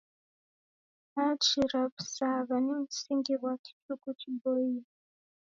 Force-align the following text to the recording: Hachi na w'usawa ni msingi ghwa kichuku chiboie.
Hachi 1.13 1.59
na 1.73 1.81
w'usawa 1.91 2.55
ni 2.65 2.73
msingi 2.83 3.33
ghwa 3.39 3.53
kichuku 3.63 4.07
chiboie. 4.19 4.81